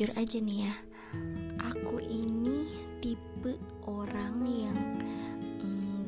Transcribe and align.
jujur 0.00 0.16
aja 0.16 0.40
nih 0.40 0.64
ya. 0.64 0.74
Aku 1.60 2.00
ini 2.00 2.64
tipe 3.04 3.60
orang 3.84 4.48
yang 4.48 4.78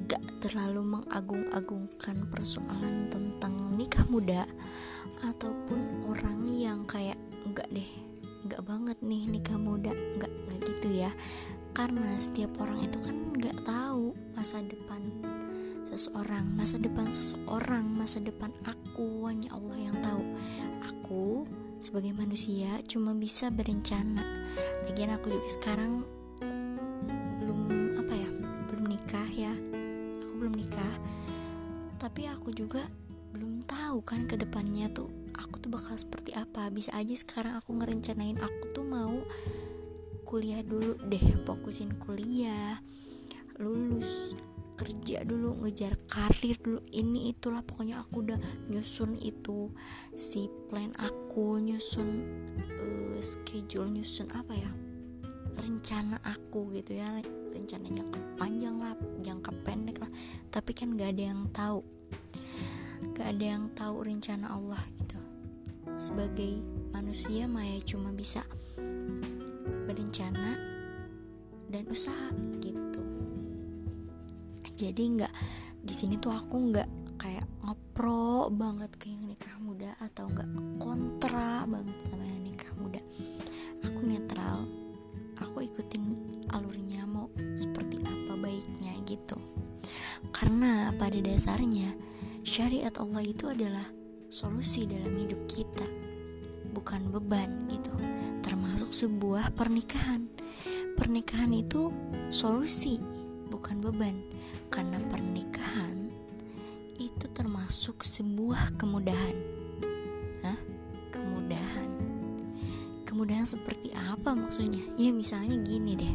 nggak 0.08 0.16
mm, 0.32 0.40
terlalu 0.40 0.80
mengagung-agungkan 0.96 2.24
persoalan 2.32 3.12
tentang 3.12 3.52
nikah 3.76 4.08
muda 4.08 4.48
ataupun 5.20 6.08
orang 6.08 6.40
yang 6.48 6.88
kayak 6.88 7.20
nggak 7.44 7.68
deh 7.68 7.90
nggak 8.48 8.64
banget 8.64 8.96
nih 9.04 9.28
nikah 9.28 9.60
muda 9.60 9.92
nggak 9.92 10.32
nggak 10.48 10.60
gitu 10.72 10.88
ya. 10.96 11.12
Karena 11.76 12.16
setiap 12.16 12.64
orang 12.64 12.80
itu 12.80 12.96
kan 12.96 13.16
nggak 13.36 13.60
tahu 13.60 14.16
masa 14.32 14.64
depan 14.64 15.04
seseorang 15.84 16.48
masa 16.48 16.80
depan 16.80 17.12
seseorang 17.12 17.92
masa 17.92 18.24
depan 18.24 18.56
aku. 18.64 19.28
Hanya 19.28 19.52
Allah 19.52 19.76
yang 19.76 20.00
tahu. 20.00 20.24
Aku 20.80 21.44
sebagai 21.82 22.14
manusia 22.14 22.78
cuma 22.86 23.10
bisa 23.10 23.50
berencana. 23.50 24.22
Lagian 24.86 25.18
aku 25.18 25.34
juga 25.34 25.48
sekarang 25.50 26.06
belum 27.42 27.60
apa 27.98 28.14
ya 28.14 28.30
belum 28.70 28.84
nikah 28.86 29.28
ya. 29.34 29.52
Aku 30.22 30.34
belum 30.38 30.54
nikah. 30.54 30.94
Tapi 31.98 32.30
aku 32.30 32.54
juga 32.54 32.86
belum 33.34 33.66
tahu 33.66 33.98
kan 34.06 34.30
ke 34.30 34.38
depannya 34.38 34.86
tuh 34.94 35.10
aku 35.34 35.58
tuh 35.58 35.74
bakal 35.74 35.98
seperti 35.98 36.30
apa. 36.38 36.70
Bisa 36.70 36.94
aja 36.94 37.12
sekarang 37.18 37.58
aku 37.58 37.74
ngerencanain 37.74 38.38
aku 38.38 38.70
tuh 38.70 38.86
mau 38.86 39.18
kuliah 40.22 40.64
dulu 40.64 40.96
deh 41.10 41.44
fokusin 41.44 41.98
kuliah 42.00 42.80
lulus 43.60 44.32
kerja 44.82 45.22
dulu 45.22 45.62
ngejar 45.62 45.94
karir 46.10 46.58
dulu. 46.58 46.82
Ini 46.90 47.30
itulah 47.30 47.62
pokoknya 47.62 48.02
aku 48.02 48.26
udah 48.26 48.38
nyusun 48.66 49.14
itu 49.14 49.70
si 50.18 50.50
plan 50.66 50.90
aku 50.98 51.62
nyusun 51.62 52.08
uh, 52.58 53.16
schedule 53.22 53.86
nyusun 53.86 54.26
apa 54.34 54.58
ya 54.58 54.70
rencana 55.54 56.18
aku 56.26 56.74
gitu 56.74 56.98
ya. 56.98 57.06
Rencana 57.54 57.86
jangka 57.86 58.18
panjang 58.34 58.74
lah 58.82 58.98
jangka 59.22 59.50
pendek 59.62 60.02
lah. 60.02 60.10
Tapi 60.50 60.70
kan 60.74 60.98
gak 60.98 61.14
ada 61.14 61.22
yang 61.30 61.46
tahu 61.54 61.86
gak 63.14 63.38
ada 63.38 63.44
yang 63.58 63.64
tahu 63.78 64.02
rencana 64.02 64.50
Allah 64.50 64.82
gitu. 64.98 65.18
Sebagai 66.02 66.58
manusia 66.90 67.46
Maya 67.46 67.78
cuma 67.86 68.10
bisa 68.10 68.42
berencana 69.86 70.58
dan 71.70 71.88
usaha 71.88 72.34
gitu 72.58 72.81
jadi 74.72 75.02
nggak 75.02 75.32
di 75.82 75.94
sini 75.94 76.16
tuh 76.16 76.32
aku 76.32 76.56
nggak 76.72 76.88
kayak 77.20 77.46
ngepro 77.62 78.50
banget 78.50 78.90
ke 78.98 79.12
yang 79.12 79.30
nikah 79.30 79.54
muda 79.62 79.94
atau 80.02 80.26
nggak 80.26 80.48
kontra 80.80 81.62
banget 81.68 81.96
sama 82.08 82.24
yang 82.26 82.42
nikah 82.42 82.72
muda. 82.80 83.00
Aku 83.86 84.00
netral 84.02 84.66
aku 85.38 85.66
ikutin 85.66 86.02
alurnya 86.54 87.04
mau 87.06 87.28
seperti 87.54 87.98
apa 88.02 88.34
baiknya 88.38 88.94
gitu. 89.06 89.38
Karena 90.30 90.94
pada 90.94 91.18
dasarnya 91.18 91.94
syariat 92.42 92.94
Allah 92.98 93.22
itu 93.26 93.50
adalah 93.50 93.84
solusi 94.32 94.88
dalam 94.88 95.12
hidup 95.18 95.44
kita 95.46 95.86
bukan 96.72 97.12
beban 97.12 97.68
gitu. 97.68 97.92
Termasuk 98.42 98.90
sebuah 98.90 99.52
pernikahan. 99.54 100.26
Pernikahan 100.96 101.52
itu 101.54 101.90
solusi 102.30 103.21
bukan 103.52 103.84
beban 103.84 104.16
karena 104.72 104.96
pernikahan 105.12 106.08
itu 106.96 107.28
termasuk 107.36 108.00
sebuah 108.00 108.80
kemudahan. 108.80 109.36
Hah? 110.40 110.56
Kemudahan. 111.12 111.88
Kemudahan 113.04 113.44
seperti 113.44 113.92
apa 113.92 114.32
maksudnya? 114.32 114.80
Ya 114.96 115.12
misalnya 115.12 115.60
gini 115.60 115.92
deh. 115.92 116.14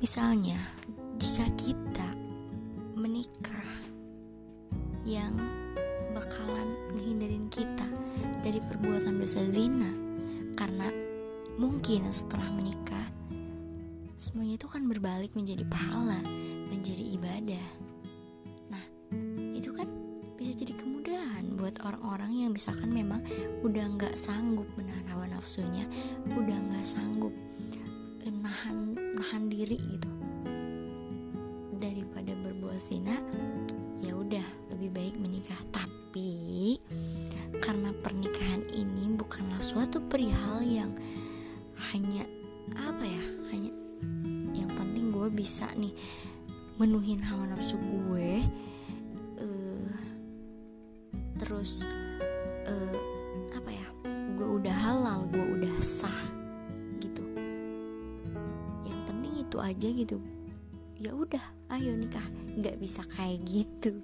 Misalnya 0.00 0.56
jika 1.20 1.44
kita 1.60 2.08
menikah 2.96 3.68
yang 5.04 5.36
bakalan 6.16 6.72
menghindarin 6.96 7.52
kita 7.52 7.84
dari 8.40 8.64
perbuatan 8.64 9.20
dosa 9.20 9.44
zina 9.44 9.92
karena 10.56 10.88
mungkin 11.60 12.08
setelah 12.08 12.48
menikah 12.52 13.15
semuanya 14.16 14.56
itu 14.56 14.68
kan 14.68 14.84
berbalik 14.88 15.32
menjadi 15.36 15.64
pahala 15.68 16.20
menjadi 16.66 17.04
ibadah. 17.14 17.68
Nah, 18.72 18.84
itu 19.54 19.70
kan 19.70 19.86
bisa 20.34 20.52
jadi 20.56 20.74
kemudahan 20.74 21.54
buat 21.54 21.78
orang-orang 21.86 22.44
yang 22.44 22.50
misalkan 22.52 22.90
memang 22.90 23.22
udah 23.62 23.86
nggak 23.96 24.18
sanggup 24.18 24.66
menahan 24.74 25.06
hawa 25.14 25.30
nafsunya, 25.30 25.86
udah 26.26 26.58
nggak 26.58 26.84
sanggup 26.84 27.32
nahan 28.46 28.94
nahan 29.18 29.50
diri 29.50 29.74
gitu 29.74 30.10
daripada 31.82 32.30
berbuat 32.46 32.78
zina 32.78 33.18
ya 33.98 34.14
udah 34.14 34.46
lebih 34.70 34.94
baik 34.94 35.14
menikah 35.18 35.58
tapi 35.74 36.78
karena 37.58 37.90
pernikahan 38.06 38.62
ini 38.70 39.18
bukanlah 39.18 39.58
suatu 39.58 39.98
perihal 39.98 40.62
yang 40.62 40.94
hanya 41.90 42.22
apa 42.78 43.02
ya 43.02 43.24
hanya 43.50 43.65
bisa 45.36 45.68
nih 45.76 45.92
menuhin 46.80 47.20
hawa 47.20 47.48
nafsu 47.52 47.76
gue 47.76 48.40
uh, 49.40 49.92
terus 51.36 51.84
uh, 52.64 52.96
apa 53.52 53.70
ya 53.72 53.86
gue 54.36 54.48
udah 54.60 54.76
halal 54.76 55.24
gue 55.32 55.46
udah 55.60 55.74
sah 55.80 56.20
gitu. 57.00 57.24
Yang 58.84 59.00
penting 59.08 59.34
itu 59.40 59.56
aja 59.60 59.88
gitu. 59.88 60.16
Ya 60.96 61.12
udah 61.12 61.40
ayo 61.76 61.92
nikah. 61.96 62.24
Nggak 62.56 62.76
bisa 62.80 63.04
kayak 63.04 63.44
gitu. 63.44 64.00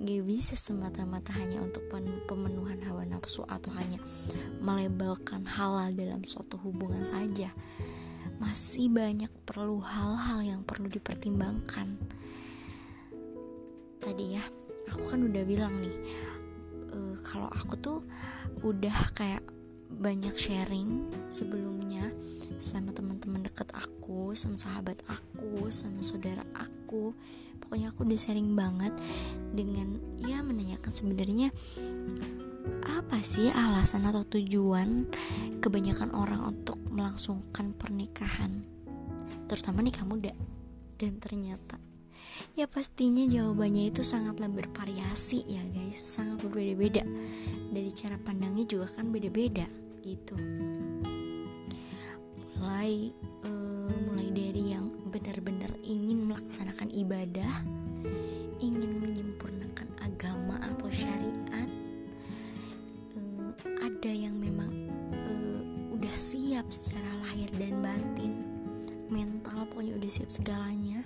Nggak 0.00 0.22
bisa 0.24 0.56
semata-mata 0.56 1.32
hanya 1.36 1.64
untuk 1.64 1.84
pemenuhan 2.28 2.80
hawa 2.84 3.04
nafsu 3.04 3.44
atau 3.48 3.72
hanya 3.76 4.00
melebalkan 4.60 5.44
halal 5.48 5.92
dalam 5.92 6.24
suatu 6.24 6.60
hubungan 6.60 7.04
saja 7.04 7.52
masih 8.42 8.90
banyak 8.90 9.30
perlu 9.46 9.78
hal-hal 9.78 10.42
yang 10.42 10.60
perlu 10.66 10.90
dipertimbangkan 10.90 11.94
tadi 14.02 14.34
ya 14.34 14.42
aku 14.90 15.14
kan 15.14 15.22
udah 15.22 15.42
bilang 15.46 15.70
nih 15.78 15.94
uh, 16.90 17.14
kalau 17.22 17.46
aku 17.46 17.74
tuh 17.78 17.98
udah 18.66 19.14
kayak 19.14 19.46
banyak 19.92 20.34
sharing 20.34 21.06
sebelumnya 21.30 22.10
sama 22.56 22.96
teman-teman 22.96 23.44
deket 23.44 23.68
aku, 23.76 24.32
sama 24.32 24.56
sahabat 24.56 24.96
aku, 25.04 25.68
sama 25.68 26.00
saudara 26.00 26.40
aku. 26.56 27.12
Pokoknya 27.60 27.92
aku 27.92 28.08
udah 28.08 28.18
sharing 28.18 28.56
banget 28.56 28.94
dengan 29.52 30.00
ya 30.16 30.40
menanyakan 30.40 30.92
sebenarnya 30.92 31.48
apa 32.82 33.18
sih 33.20 33.52
alasan 33.52 34.08
atau 34.08 34.24
tujuan 34.26 35.06
kebanyakan 35.60 36.14
orang 36.14 36.40
untuk 36.56 36.81
melangsungkan 36.92 37.72
pernikahan 37.72 38.62
terutama 39.48 39.80
nikah 39.80 40.04
muda. 40.04 40.32
Dan 41.00 41.18
ternyata 41.18 41.80
ya 42.54 42.70
pastinya 42.70 43.26
jawabannya 43.26 43.90
itu 43.90 44.06
sangatlah 44.06 44.46
bervariasi 44.46 45.42
ya 45.48 45.64
guys 45.72 45.98
sangat 45.98 46.44
berbeda-beda. 46.46 47.02
Dari 47.72 47.90
cara 47.90 48.20
pandangnya 48.20 48.68
juga 48.68 48.86
kan 48.92 49.10
beda-beda 49.10 49.66
gitu. 50.04 50.36
Mulai 52.60 53.10
uh, 53.42 53.92
mulai 54.06 54.28
dari 54.30 54.76
yang 54.76 54.86
benar-benar 55.10 55.74
ingin 55.82 56.28
melaksanakan 56.30 56.94
ibadah 56.94 57.52
ingin 58.62 59.02
menyempurnakan 59.02 59.90
agama 60.06 60.54
atau 60.62 60.86
syariat 60.86 61.42
ada 64.02 64.10
yang 64.10 64.34
memang 64.34 64.70
uh, 64.70 64.91
siap 66.22 66.70
secara 66.70 67.18
lahir 67.26 67.50
dan 67.58 67.82
batin. 67.82 68.46
Mental 69.10 69.66
pokoknya 69.66 69.98
udah 69.98 70.06
siap 70.06 70.30
segalanya. 70.30 71.02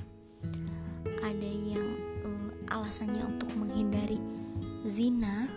Ada 1.24 1.50
yang 1.72 1.88
uh, 2.20 2.52
alasannya 2.68 3.24
untuk 3.24 3.48
menghindari 3.56 4.20
zina. 4.84 5.48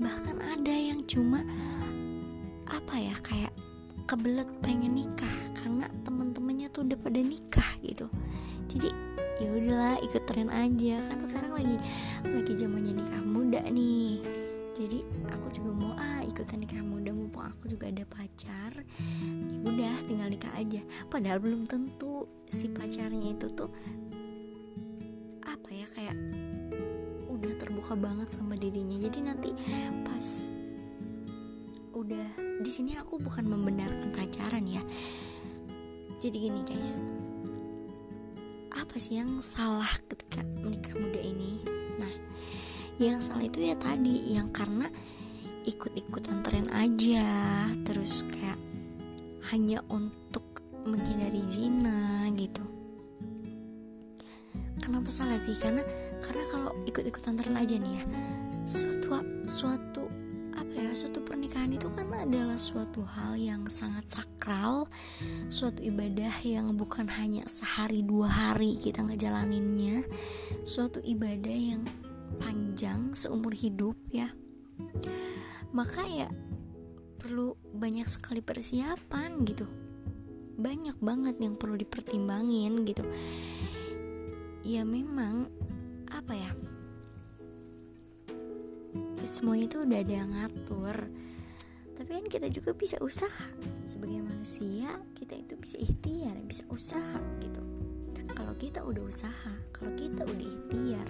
Bahkan 0.00 0.40
ada 0.40 0.72
yang 0.72 1.04
cuma 1.04 1.44
apa 2.64 2.94
ya 2.96 3.12
kayak 3.20 3.52
kebelet 4.08 4.48
pengen 4.64 4.96
nikah 4.96 5.36
karena 5.52 5.84
temen-temennya 6.08 6.72
tuh 6.72 6.88
udah 6.88 6.96
pada 6.96 7.20
nikah 7.20 7.70
gitu. 7.84 8.08
Jadi 8.72 8.88
ya 9.44 9.52
udahlah 9.52 10.00
ikut 10.00 10.24
tren 10.24 10.48
aja. 10.48 11.04
Kan 11.12 11.20
sekarang 11.28 11.52
lagi 11.52 11.76
lagi 12.24 12.52
zamannya 12.56 13.04
nikah 13.04 13.20
muda 13.20 13.60
nih. 13.68 14.24
Jadi 14.72 15.04
aku 15.28 15.52
juga 15.52 15.70
mau 15.76 15.92
ah 15.92 16.24
ikutan 16.24 16.64
nikah 16.64 16.80
muda 16.80 17.12
mumpung 17.38 17.54
aku 17.54 17.70
juga 17.70 17.86
ada 17.86 18.02
pacar 18.02 18.74
ya 18.82 19.62
udah 19.62 19.94
tinggal 20.10 20.26
nikah 20.26 20.50
aja. 20.58 20.82
Padahal 21.06 21.38
belum 21.38 21.70
tentu 21.70 22.26
si 22.50 22.66
pacarnya 22.66 23.38
itu 23.38 23.46
tuh 23.54 23.70
apa 25.46 25.70
ya 25.70 25.86
kayak 25.86 26.18
udah 27.30 27.52
terbuka 27.54 27.94
banget 27.94 28.34
sama 28.34 28.58
dirinya. 28.58 28.98
Jadi 28.98 29.18
nanti 29.22 29.50
pas 30.02 30.50
udah 31.94 32.58
di 32.58 32.70
sini 32.74 32.98
aku 32.98 33.22
bukan 33.22 33.46
membenarkan 33.46 34.10
pacaran 34.10 34.66
ya. 34.66 34.82
Jadi 36.18 36.36
gini 36.42 36.66
guys 36.66 37.06
apa 38.74 38.98
sih 38.98 39.14
yang 39.22 39.38
salah 39.38 39.94
ketika 40.10 40.42
menikah 40.42 40.98
muda 40.98 41.22
ini? 41.22 41.62
Nah 42.02 42.14
yang 42.98 43.22
salah 43.22 43.46
itu 43.46 43.62
ya 43.62 43.78
tadi 43.78 44.34
yang 44.34 44.50
karena 44.50 44.90
ikut-ikutan 45.68 46.40
tren 46.40 46.72
aja. 46.72 47.28
Terus 47.84 48.24
kayak 48.32 48.56
hanya 49.52 49.84
untuk 49.92 50.64
menghindari 50.88 51.44
zina 51.52 52.24
gitu. 52.32 52.64
Kenapa 54.80 55.12
salah 55.12 55.36
sih? 55.36 55.52
Karena 55.60 55.84
karena 56.24 56.44
kalau 56.48 56.72
ikut-ikutan 56.88 57.36
tren 57.38 57.56
aja 57.56 57.76
nih 57.76 57.94
ya 58.00 58.04
suatu 58.68 59.08
suatu 59.48 60.04
apa 60.52 60.74
ya 60.76 60.92
suatu 60.92 61.24
pernikahan 61.24 61.72
itu 61.72 61.88
kan 61.88 62.04
adalah 62.12 62.60
suatu 62.60 63.00
hal 63.00 63.38
yang 63.40 63.64
sangat 63.70 64.04
sakral 64.10 64.84
suatu 65.48 65.80
ibadah 65.80 66.34
yang 66.44 66.76
bukan 66.76 67.08
hanya 67.08 67.48
sehari 67.48 68.04
dua 68.04 68.28
hari 68.28 68.76
kita 68.76 69.06
ngejalaninnya 69.06 70.04
suatu 70.68 71.00
ibadah 71.00 71.56
yang 71.56 71.82
panjang 72.42 73.14
seumur 73.16 73.56
hidup 73.56 73.96
ya 74.12 74.34
maka 75.78 76.02
ya 76.10 76.26
perlu 77.22 77.54
banyak 77.70 78.10
sekali 78.10 78.42
persiapan 78.42 79.46
gitu. 79.46 79.62
Banyak 80.58 80.98
banget 80.98 81.38
yang 81.38 81.54
perlu 81.54 81.78
dipertimbangin 81.78 82.82
gitu. 82.82 83.06
Ya 84.66 84.82
memang 84.82 85.46
apa 86.10 86.34
ya? 86.34 86.50
Semuanya 89.22 89.70
itu 89.70 89.78
udah 89.86 89.98
ada 90.02 90.14
yang 90.18 90.30
ngatur. 90.34 90.96
Tapi 91.94 92.10
kan 92.10 92.26
kita 92.26 92.50
juga 92.50 92.74
bisa 92.74 92.98
usaha. 92.98 93.46
Sebagai 93.86 94.18
manusia 94.18 94.90
kita 95.14 95.38
itu 95.38 95.54
bisa 95.54 95.78
ikhtiar 95.78 96.42
bisa 96.42 96.66
usaha 96.74 97.22
gitu. 97.38 97.62
Kalau 98.34 98.54
kita 98.58 98.82
udah 98.82 99.02
usaha 99.06 99.54
kalau 99.70 99.94
kita 99.94 100.26
udah 100.26 100.46
ikhtiar 100.46 101.08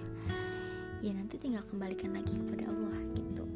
ya 1.00 1.12
nanti 1.17 1.41
tinggal 1.41 1.65
kembalikan 1.65 2.12
lagi 2.12 2.37
kepada 2.37 2.69
Allah 2.69 2.99
gitu 3.17 3.47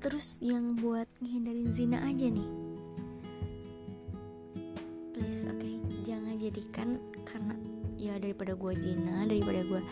terus 0.00 0.40
yang 0.40 0.80
buat 0.80 1.04
ngehindarin 1.20 1.68
zina 1.68 2.00
aja 2.08 2.24
nih. 2.32 2.48
Please 5.12 5.44
oke 5.44 5.60
okay? 5.60 5.76
jangan 6.00 6.34
jadikan 6.40 6.88
karena 7.28 7.54
ya 8.00 8.16
daripada 8.16 8.56
gue 8.56 8.72
zina 8.80 9.28
daripada 9.28 9.60
gue 9.60 9.82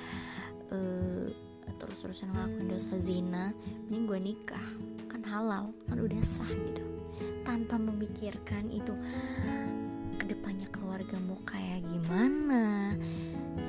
uh, 0.72 1.28
terus-terusan 1.76 2.32
ngelakuin 2.32 2.68
dosa 2.72 2.96
zina 2.96 3.52
ini 3.92 4.08
gue 4.08 4.18
nikah. 4.18 4.66
Kan 5.12 5.20
halal 5.28 5.76
kan 5.84 6.00
udah 6.00 6.24
sah 6.24 6.48
gitu. 6.48 6.82
Tanpa 7.44 7.76
memikirkan 7.76 8.72
itu 8.72 8.96
ke 10.16 10.24
depannya 10.24 10.72
keluarga 10.72 11.20
mau 11.20 11.38
kayak 11.44 11.84
gimana 11.86 12.96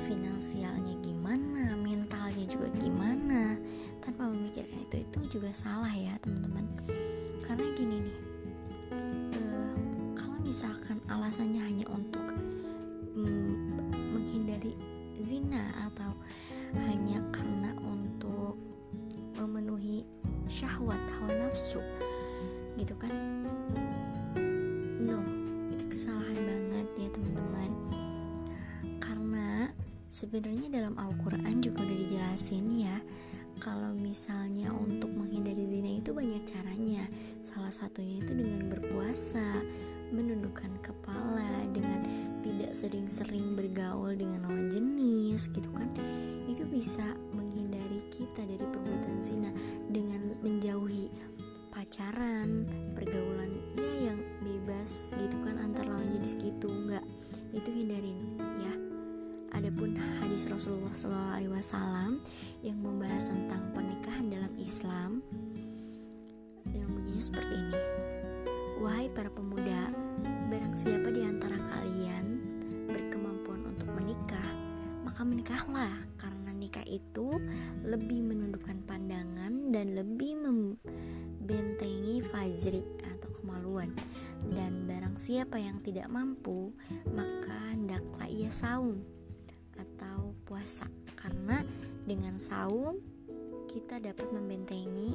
finansialnya 0.08 0.98
gimana 1.04 1.76
mentalnya 1.76 2.48
juga 2.48 2.72
gimana. 2.80 3.60
Tanpa 4.00 4.32
memikirkan 4.32 4.88
itu 4.88 5.04
itu 5.04 5.18
juga 5.36 5.52
salah 5.52 5.92
ya 5.92 6.09
syahwat 20.60 21.00
hawa 21.16 21.32
nafsu. 21.40 21.80
Gitu 22.76 22.92
kan? 23.00 23.12
No 25.00 25.24
kesalahan 25.88 26.36
banget 26.36 26.88
ya 27.00 27.08
teman-teman. 27.16 27.72
Karena 29.00 29.72
sebenarnya 30.04 30.68
dalam 30.68 31.00
Al-Quran 31.00 31.64
juga 31.64 31.80
udah 31.80 31.96
dijelasin 32.04 32.66
ya 32.76 32.96
kalau 33.60 33.92
misalnya 33.96 34.72
untuk 34.72 35.08
menghindari 35.12 35.64
zina 35.64 35.96
itu 35.96 36.12
banyak 36.12 36.44
caranya. 36.44 37.08
Salah 37.40 37.72
satunya 37.72 38.20
itu 38.20 38.32
dengan 38.36 38.68
berpuasa 38.68 39.64
menundukkan 40.12 40.76
kepala 40.84 41.64
dengan 41.72 42.04
tidak 42.44 42.76
sering-sering 42.76 43.56
bergaul 43.56 44.12
dengan 44.12 44.44
lawan 44.44 44.68
jenis 44.68 45.48
gitu 45.52 45.72
kan? 45.72 45.88
Itu 46.44 46.68
bisa 46.68 47.16
kita 48.10 48.42
dari 48.42 48.66
perbuatan 48.66 49.16
zina 49.22 49.54
dengan 49.86 50.34
menjauhi 50.42 51.06
pacaran 51.70 52.66
pergaulan 52.98 53.54
ya 53.78 54.10
yang 54.10 54.18
bebas 54.42 55.14
gitu 55.14 55.38
kan 55.46 55.54
antar 55.62 55.86
lawan 55.86 56.10
jenis 56.18 56.34
gitu 56.42 56.66
nggak 56.66 57.06
itu 57.54 57.70
hindarin 57.70 58.18
ya. 58.58 58.74
Adapun 59.50 59.98
hadis 60.22 60.46
Rasulullah 60.46 60.94
SAW 60.94 62.22
yang 62.62 62.78
membahas 62.78 63.26
tentang 63.26 63.74
pernikahan 63.74 64.30
dalam 64.30 64.54
Islam 64.58 65.22
yang 66.70 66.86
bunyinya 66.90 67.22
seperti 67.22 67.54
ini. 67.58 67.78
Wahai 68.78 69.10
para 69.10 69.30
pemuda 69.30 69.90
barang 70.50 70.74
siapa 70.74 71.10
di 71.10 71.26
antara 71.26 71.58
kalian 71.58 72.38
berkemampuan 72.90 73.74
untuk 73.74 73.90
menikah 73.94 74.48
maka 75.20 75.26
menikahlah. 75.26 75.94
Karena 76.16 76.54
nikah 76.56 76.86
itu 76.88 77.19
lebih 77.90 78.22
menundukkan 78.22 78.86
pandangan 78.86 79.74
dan 79.74 79.98
lebih 79.98 80.38
membentengi 80.38 82.22
fajri 82.22 82.86
atau 83.02 83.30
kemaluan. 83.42 83.90
Dan 84.46 84.86
barang 84.86 85.18
siapa 85.18 85.58
yang 85.58 85.82
tidak 85.82 86.06
mampu 86.06 86.70
maka 87.10 87.74
hendaklah 87.74 88.30
ia 88.30 88.48
saum 88.54 89.02
atau 89.74 90.38
puasa. 90.46 90.86
Karena 91.18 91.66
dengan 92.06 92.38
saum 92.38 92.96
kita 93.66 93.98
dapat 93.98 94.30
membentengi 94.30 95.14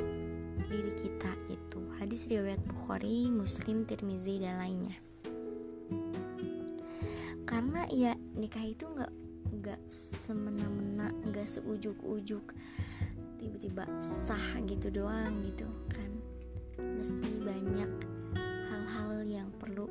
diri 0.68 0.94
kita 0.95 1.31
itu 1.51 1.80
hadis 2.00 2.27
riwayat 2.27 2.60
Bukhari, 2.68 3.31
Muslim, 3.31 3.88
Tirmizi 3.88 4.44
dan 4.44 4.60
lainnya. 4.60 5.00
Karena 7.45 7.88
ya 7.88 8.16
nikah 8.36 8.68
itu 8.68 8.83
nggak 8.83 9.25
nggak 9.65 9.81
semena-mena 9.89 11.09
nggak 11.25 11.50
seujuk-ujuk 11.50 12.53
tiba-tiba 13.41 13.81
sah 13.98 14.62
gitu 14.62 14.93
doang 14.93 15.41
gitu 15.41 15.65
kan. 15.89 16.13
Mesti 16.77 17.41
banyak 17.41 17.89
hal-hal 18.69 19.25
yang 19.25 19.50
perlu 19.57 19.89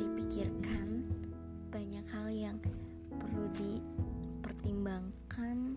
dipikirkan 0.00 1.04
banyak 1.68 2.00
hal 2.16 2.32
yang 2.32 2.56
perlu 3.12 3.44
dipertimbangkan 3.60 5.76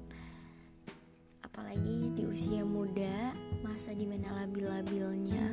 apalagi 1.43 2.15
di 2.15 2.23
usia 2.31 2.63
muda 2.63 3.35
masa 3.59 3.91
di 3.91 4.07
mana 4.07 4.39
labil-labilnya. 4.39 5.51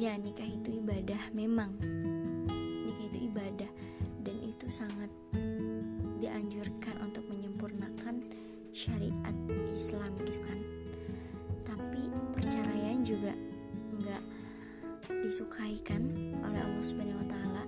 Ya 0.00 0.16
nikah 0.16 0.48
itu 0.48 0.80
ibadah 0.80 1.20
memang. 1.36 1.76
Nikah 2.88 3.04
itu 3.12 3.28
ibadah 3.28 3.68
dan 4.24 4.36
itu 4.40 4.72
sangat 4.72 5.12
dianjurkan 6.38 7.02
untuk 7.02 7.26
menyempurnakan 7.34 8.22
syariat 8.70 9.34
Islam 9.74 10.14
gitu 10.22 10.38
kan. 10.46 10.58
Tapi 11.66 12.14
perceraian 12.30 13.02
juga 13.02 13.34
nggak 13.98 14.22
disukai 15.26 15.74
kan 15.82 15.98
oleh 16.38 16.62
Allah 16.62 16.84
Subhanahu 16.86 17.26
Wa 17.26 17.28
Taala. 17.34 17.64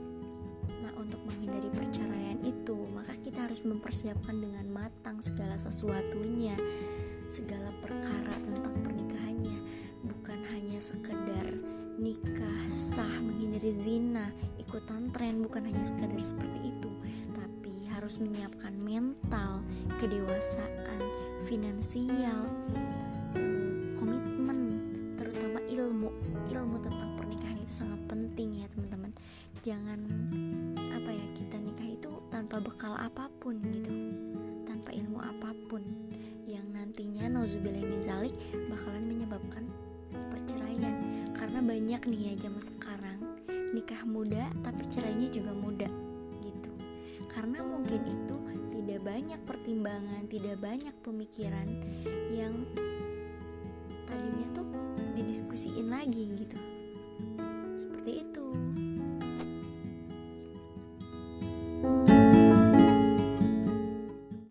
Nah 0.87 0.93
untuk 0.95 1.19
menghindari 1.27 1.67
perceraian 1.75 2.39
itu 2.47 2.79
maka 2.95 3.19
kita 3.19 3.50
harus 3.50 3.67
mempersiapkan 3.67 4.39
dengan 4.39 4.71
matang 4.71 5.19
segala 5.19 5.59
sesuatunya 5.59 6.55
segala 7.27 7.75
perkara 7.83 8.39
tentang 8.39 8.75
pernikahannya. 8.87 9.59
Bukan 10.07 10.47
hanya 10.55 10.79
sekedar 10.79 11.59
nikah 11.99 12.71
sah 12.71 13.19
menghindari 13.19 13.75
zina 13.75 14.31
ikutan 14.62 15.11
tren 15.11 15.43
bukan 15.43 15.67
hanya 15.67 15.83
sekedar 15.83 16.15
seperti 16.23 16.71
itu 16.71 16.91
harus 18.00 18.16
menyiapkan 18.16 18.73
mental, 18.80 19.61
kedewasaan, 20.00 21.04
finansial, 21.45 22.49
eh, 23.37 23.92
komitmen, 23.92 24.80
terutama 25.21 25.61
ilmu. 25.69 26.09
Ilmu 26.49 26.80
tentang 26.80 27.12
pernikahan 27.21 27.61
itu 27.61 27.85
sangat 27.85 28.00
penting 28.09 28.64
ya 28.64 28.66
teman-teman. 28.73 29.12
Jangan 29.61 30.00
apa 30.80 31.11
ya 31.12 31.26
kita 31.37 31.61
nikah 31.61 31.88
itu 31.92 32.09
tanpa 32.33 32.57
bekal 32.64 32.97
apa 32.97 33.28
pun 33.37 33.61
gitu, 33.69 33.92
tanpa 34.64 34.97
ilmu 34.97 35.21
apa 35.21 35.52
pun 35.69 35.85
yang 36.49 36.64
nantinya 36.73 37.28
nauzubillah 37.28 37.85
min 37.85 38.00
zalik 38.00 38.33
bakalan 38.73 39.04
menyebabkan 39.04 39.69
perceraian. 40.33 40.97
Karena 41.37 41.61
banyak 41.61 42.00
nih 42.09 42.33
ya 42.33 42.49
zaman 42.49 42.64
sekarang 42.64 43.21
nikah 43.71 44.02
muda 44.02 44.50
tapi 44.66 44.83
cerainya 44.90 45.30
juga 45.30 45.54
muda 45.54 45.70
karena 47.40 47.64
mungkin 47.64 48.04
itu 48.04 48.37
tidak 48.68 49.00
banyak 49.00 49.40
pertimbangan 49.49 50.28
tidak 50.28 50.61
banyak 50.61 50.92
pemikiran 51.00 51.73
yang 52.37 52.68
tadinya 54.04 54.44
tuh 54.52 54.68
didiskusiin 55.16 55.88
lagi 55.88 56.37
gitu 56.37 56.61